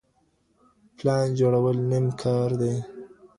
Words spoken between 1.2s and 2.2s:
جوړول نیم